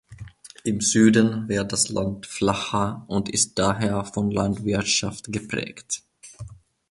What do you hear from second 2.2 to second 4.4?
flacher und ist daher von